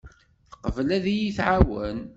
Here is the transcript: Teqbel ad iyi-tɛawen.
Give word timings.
Teqbel 0.51 0.89
ad 0.97 1.05
iyi-tɛawen. 1.13 1.99